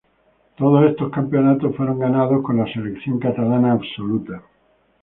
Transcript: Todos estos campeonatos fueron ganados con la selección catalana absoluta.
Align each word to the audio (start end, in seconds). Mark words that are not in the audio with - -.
Todos 0.57 0.83
estos 0.89 1.11
campeonatos 1.11 1.75
fueron 1.77 1.99
ganados 1.99 2.41
con 2.41 2.57
la 2.57 2.65
selección 2.73 3.19
catalana 3.19 3.73
absoluta. 3.73 4.41